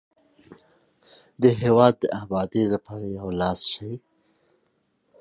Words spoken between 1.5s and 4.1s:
هیواد د ابادۍ لپاره یو لاس شئ.